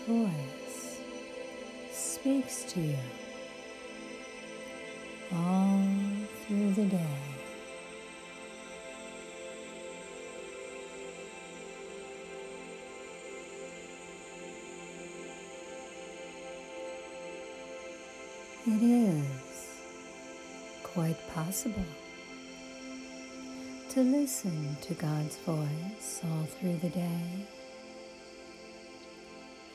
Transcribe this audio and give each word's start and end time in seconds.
Voice 0.00 0.98
speaks 1.90 2.64
to 2.64 2.80
you 2.80 2.98
all 5.34 5.80
through 6.46 6.72
the 6.72 6.84
day. 6.84 7.06
It 18.66 18.82
is 18.82 19.80
quite 20.82 21.16
possible 21.34 21.84
to 23.90 24.02
listen 24.02 24.76
to 24.82 24.94
God's 24.94 25.36
voice 25.38 26.20
all 26.24 26.44
through 26.44 26.76
the 26.78 26.90
day 26.90 27.46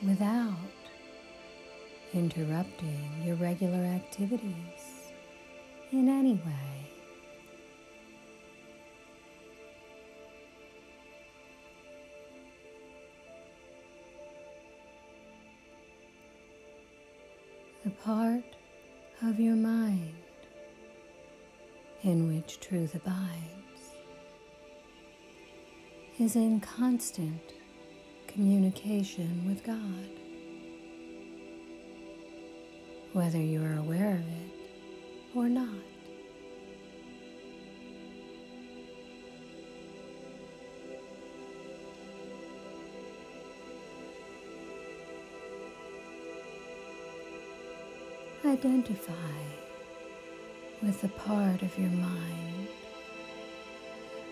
without 0.02 0.56
interrupting 2.12 3.08
your 3.24 3.36
regular 3.36 3.78
activities 3.78 5.12
in 5.92 6.08
any 6.08 6.34
way. 6.34 6.90
The 17.84 17.90
part 17.90 18.44
of 19.22 19.38
your 19.38 19.56
mind 19.56 20.14
in 22.02 22.28
which 22.28 22.60
truth 22.60 22.94
abides 22.94 23.94
is 26.18 26.36
in 26.36 26.60
constant 26.60 27.59
communication 28.32 29.44
with 29.46 29.64
God. 29.64 29.76
Whether 33.12 33.38
you 33.38 33.62
are 33.64 33.76
aware 33.78 34.14
of 34.14 34.20
it 34.20 34.50
or 35.34 35.48
not. 35.48 35.68
Identify 48.44 49.12
with 50.82 51.00
the 51.02 51.08
part 51.08 51.62
of 51.62 51.78
your 51.78 51.90
mind 51.90 52.68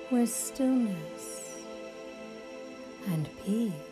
where 0.09 0.27
stillness 0.27 1.63
and 3.09 3.29
peace 3.45 3.88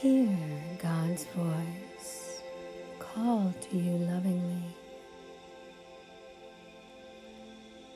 Hear 0.00 0.36
God's 0.82 1.24
voice 1.34 2.42
call 2.98 3.54
to 3.62 3.78
you 3.78 3.96
lovingly, 3.96 4.76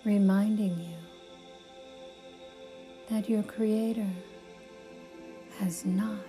reminding 0.06 0.80
you 0.80 0.96
that 3.10 3.28
your 3.28 3.42
Creator 3.42 4.08
has 5.58 5.84
not 5.84 6.24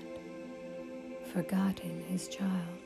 forgotten 1.31 2.03
His 2.09 2.27
child. 2.27 2.80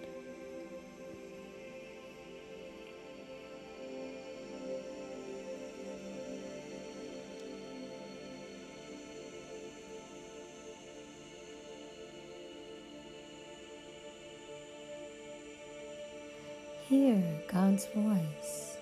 Hear 16.88 17.24
God's 17.52 17.88
voice 17.96 18.78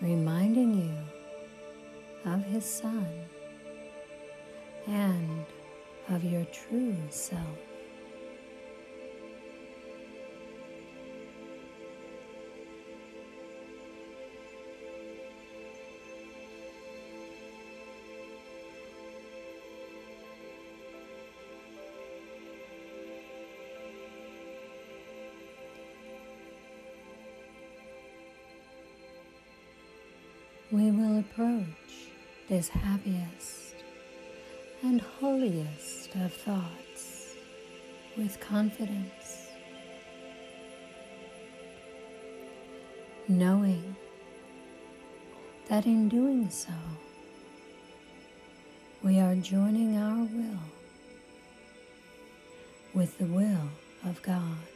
reminding 0.00 0.74
you 0.74 2.30
of 2.32 2.42
His 2.46 2.64
Son 2.64 3.06
and 4.88 5.46
of 6.08 6.24
your 6.24 6.44
true 6.46 6.96
self. 7.08 7.69
We 30.72 30.90
will 30.92 31.18
approach 31.18 31.66
this 32.48 32.68
happiest 32.68 33.74
and 34.82 35.00
holiest 35.00 36.14
of 36.14 36.32
thoughts 36.32 37.34
with 38.16 38.38
confidence, 38.40 39.48
knowing 43.26 43.96
that 45.68 45.86
in 45.86 46.08
doing 46.08 46.48
so, 46.50 46.72
we 49.02 49.18
are 49.18 49.34
joining 49.34 49.96
our 49.96 50.24
will 50.24 50.60
with 52.94 53.18
the 53.18 53.26
will 53.26 53.70
of 54.04 54.22
God. 54.22 54.69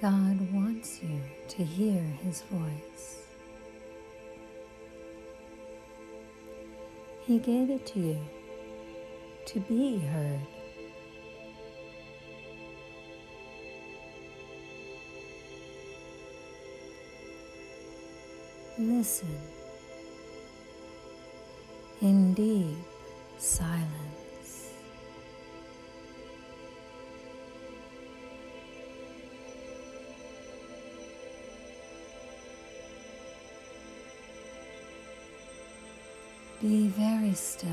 God 0.00 0.52
wants 0.52 1.00
you 1.02 1.20
to 1.48 1.64
hear 1.64 2.00
His 2.22 2.42
voice. 2.42 3.18
He 7.22 7.40
gave 7.40 7.68
it 7.68 7.84
to 7.86 7.98
you 7.98 8.18
to 9.46 9.60
be 9.60 9.98
heard. 9.98 10.40
Listen 18.78 19.36
in 22.00 22.34
deep 22.34 22.76
silence. 23.36 24.07
Be 36.60 36.88
very 36.88 37.34
still 37.34 37.70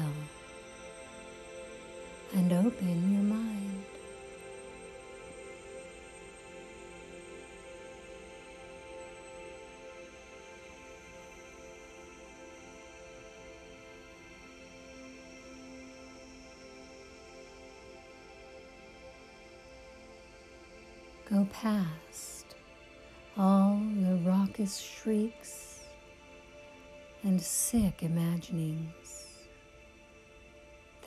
and 2.35 2.53
open 2.53 3.13
your 3.13 3.23
mind. 3.23 3.83
Go 21.27 21.47
past 21.51 22.55
all 23.35 23.81
the 23.95 24.17
raucous 24.17 24.77
shrieks 24.77 25.74
and 27.25 27.41
sick 27.41 28.03
imaginings 28.03 29.25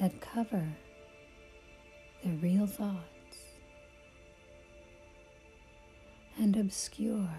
that 0.00 0.20
cover 0.20 0.66
the 2.24 2.30
real 2.42 2.66
thoughts 2.66 3.38
and 6.36 6.56
obscure 6.56 7.30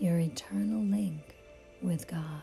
your 0.00 0.18
eternal 0.18 0.82
link 0.82 1.36
with 1.80 2.08
God. 2.08 2.42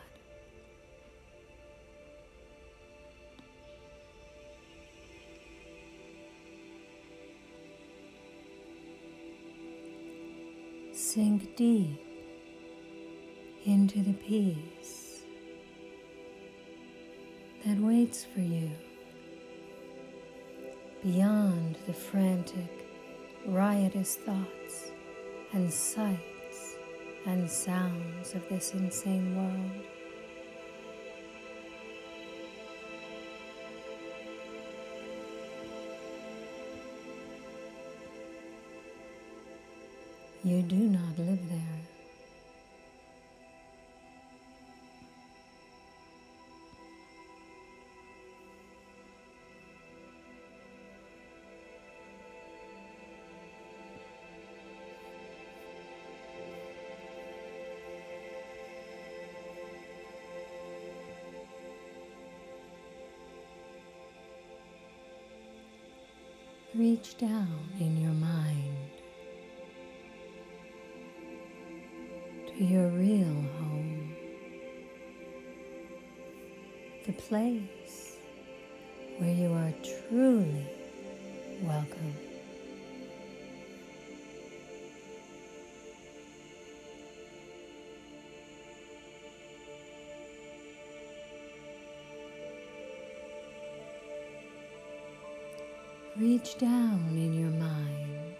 Sink 10.94 11.54
deep 11.54 12.00
into 13.66 14.02
the 14.02 14.14
peace 14.14 15.01
waits 18.02 18.24
for 18.24 18.40
you 18.40 18.68
beyond 21.04 21.76
the 21.86 21.92
frantic, 21.92 22.86
riotous 23.46 24.16
thoughts 24.16 24.90
and 25.52 25.72
sights 25.72 26.76
and 27.26 27.48
sounds 27.48 28.34
of 28.34 28.42
this 28.48 28.72
insane 28.74 29.36
world. 29.36 29.86
You 40.42 40.62
do 40.62 40.76
not 40.76 41.18
live 41.18 41.48
there. 41.48 41.71
Reach 66.74 67.18
down 67.18 67.68
in 67.78 67.98
your 67.98 68.14
mind 68.14 68.90
to 72.46 72.64
your 72.64 72.88
real 72.88 73.26
home, 73.58 74.16
the 77.04 77.12
place 77.12 77.81
Reach 96.18 96.58
down 96.58 97.08
in 97.12 97.32
your 97.32 97.50
mind 97.50 98.36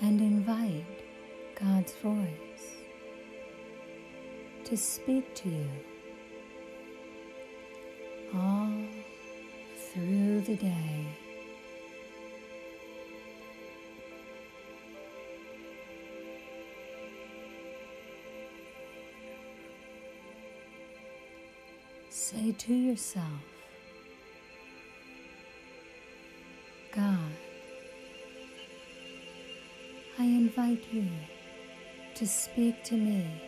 and 0.00 0.20
invite 0.22 0.84
God's 1.54 1.92
voice 1.96 2.76
to 4.64 4.74
speak 4.74 5.34
to 5.34 5.50
you 5.50 5.68
all 8.34 8.72
through 9.92 10.40
the 10.40 10.56
day. 10.56 11.06
Say 22.08 22.52
to 22.52 22.74
yourself, 22.74 23.55
You 30.66 31.04
to 32.16 32.26
speak 32.26 32.82
to 32.82 32.94
me 32.96 33.45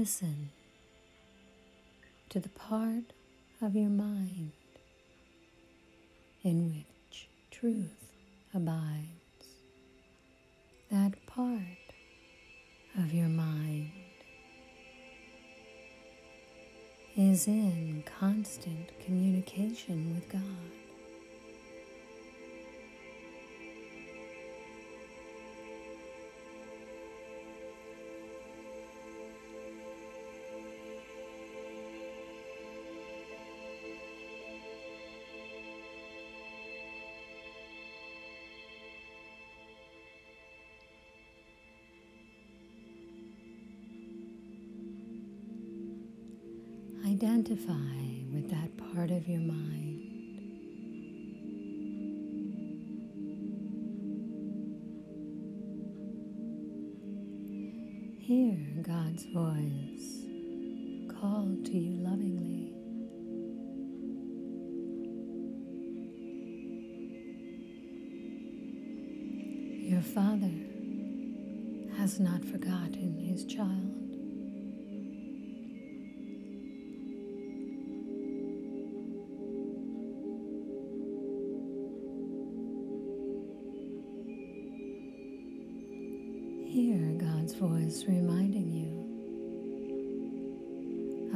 listen 0.00 0.48
to 2.30 2.40
the 2.40 2.48
part 2.48 3.12
of 3.60 3.76
your 3.76 3.90
mind 3.90 4.52
in 6.42 6.70
which 6.70 7.28
truth 7.50 8.08
abides. 8.54 9.44
That 10.90 11.26
part 11.26 11.92
of 12.98 13.12
your 13.12 13.28
mind 13.28 13.90
is 17.14 17.46
in 17.46 18.02
constant 18.18 18.98
communication 19.04 20.14
with 20.14 20.32
God. 20.32 20.79
Identify 47.22 47.74
with 48.32 48.48
that 48.48 48.74
part 48.94 49.10
of 49.10 49.28
your 49.28 49.42
mind. 49.42 50.00
Hear 58.20 58.56
God's 58.80 59.26
voice 59.34 60.24
call 61.20 61.58
to 61.66 61.76
you 61.76 62.02
lovingly. 62.02 62.72
Your 69.90 70.00
Father 70.00 70.54
has 71.98 72.18
not 72.18 72.42
forgotten 72.46 73.18
his 73.18 73.44
child. 73.44 74.09
Voice 87.90 88.04
reminding 88.06 88.70
you 88.70 88.88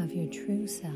of 0.01 0.13
your 0.13 0.31
true 0.31 0.69
self. 0.69 0.95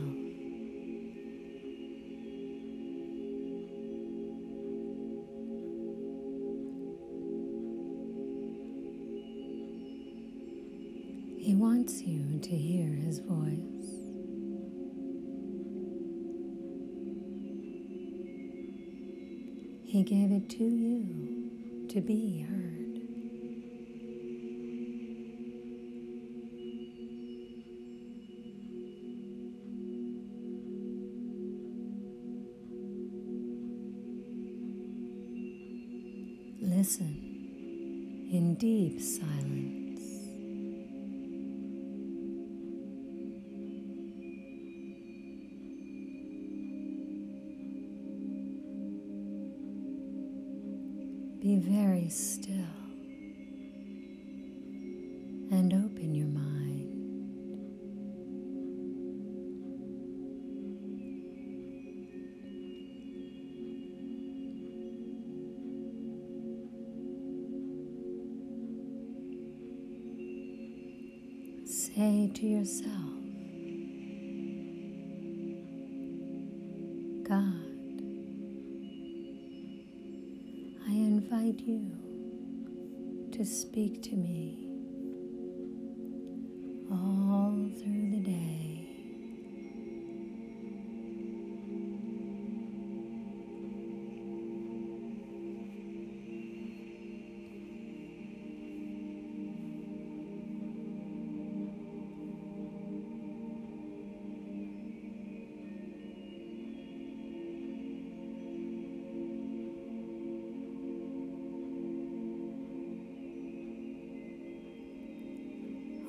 He 11.40 11.56
wants 11.56 12.02
you 12.02 12.38
to 12.38 12.56
hear 12.56 12.94
his 12.94 13.18
voice. 13.18 13.58
He 19.82 20.04
gave 20.04 20.30
it 20.30 20.48
to 20.50 20.64
you 20.64 21.88
to 21.88 22.00
be 22.00 22.42
heard. 22.42 22.87
Listen 36.88 38.28
in 38.32 38.54
deep 38.54 38.98
silence. 38.98 39.77
Say 71.98 72.30
to 72.32 72.46
yourself, 72.46 72.94
God, 77.24 78.02
I 80.86 80.92
invite 80.92 81.58
you 81.58 81.90
to 83.32 83.44
speak 83.44 84.00
to 84.04 84.14
me 84.14 84.67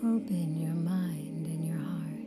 Open 0.02 0.56
your 0.58 0.76
mind 0.76 1.46
and 1.46 1.68
your 1.68 1.78
heart. 1.78 2.24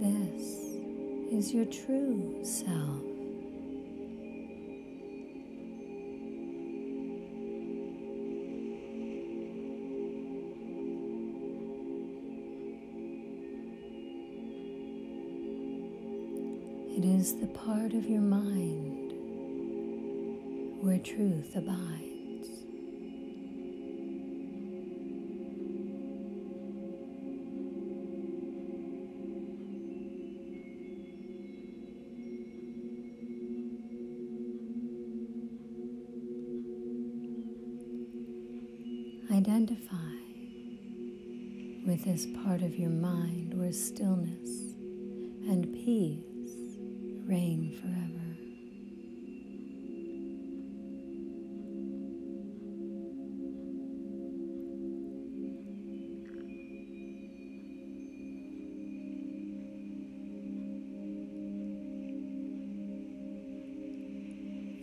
This 0.00 0.46
is 1.32 1.52
your 1.52 1.64
true 1.64 2.44
self. 2.44 3.11
Is 17.22 17.38
the 17.38 17.46
part 17.46 17.92
of 17.92 18.10
your 18.10 18.20
mind 18.20 19.12
where 20.82 20.98
truth 20.98 21.54
abides. 21.54 22.48
Identify 39.30 39.94
with 41.86 42.04
this 42.04 42.26
part 42.42 42.62
of 42.62 42.74
your 42.74 42.90
mind 42.90 43.56
where 43.56 43.70
stillness 43.70 44.74
and 45.48 45.72
peace 45.72 46.31
reign 47.32 47.72
forever. 47.80 48.28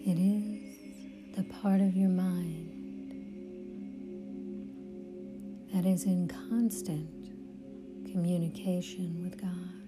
It 0.08 0.18
is 0.18 1.36
the 1.36 1.44
part 1.62 1.82
of 1.82 1.96
your 1.96 2.10
mind 2.10 2.66
that 5.72 5.86
is 5.86 6.06
in 6.06 6.28
constant 6.50 7.08
communication 8.12 9.22
with 9.24 9.40
God. 9.40 9.79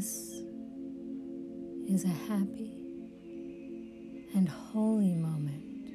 This 0.00 0.32
is 1.86 2.04
a 2.06 2.16
happy 2.26 2.72
and 4.34 4.48
holy 4.48 5.14
moment. 5.14 5.90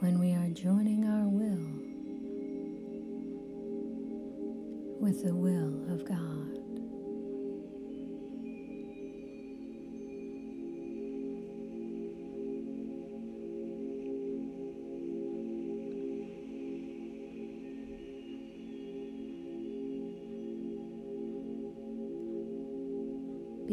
When 0.00 0.18
we 0.18 0.32
are 0.32 0.48
joining 0.48 1.04
our 1.04 1.28
will 1.28 1.70
with 5.00 5.22
the 5.22 5.36
will 5.36 5.94
of 5.94 6.04
God. 6.04 6.23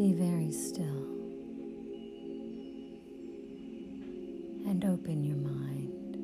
Be 0.02 0.14
very 0.14 0.50
still 0.50 1.06
and 4.66 4.84
open 4.84 5.22
your 5.22 5.36
mind. 5.36 6.16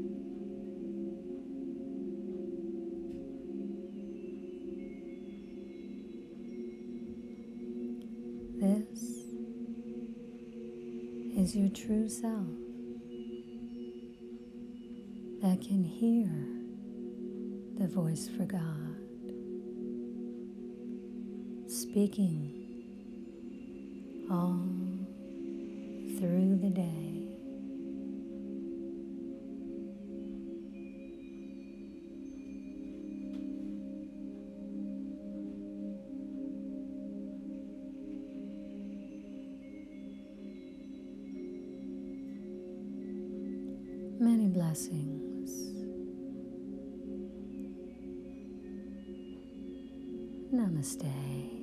This 8.60 8.98
is 11.38 11.54
your 11.54 11.68
true 11.68 12.08
self 12.08 12.48
that 15.40 15.60
can 15.64 15.84
hear 15.84 16.28
the 17.78 17.86
voice 17.86 18.28
for 18.28 18.42
God 18.42 18.96
speaking 21.70 22.67
all 24.30 24.60
through 26.18 26.58
the 26.60 26.70
day. 26.70 27.08
Many 44.20 44.48
blessings. 44.48 45.50
Namaste. 50.52 51.57